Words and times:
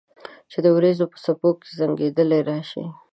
چې 0.51 0.57
د 0.63 0.65
اوریځو 0.73 1.05
په 1.11 1.17
څپو 1.23 1.49
کې 1.59 1.69
زنګیدلې 1.79 2.39
راشي 2.49 2.85